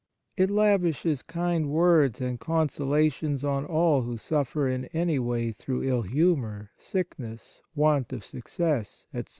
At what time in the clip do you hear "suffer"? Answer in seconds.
4.17-4.67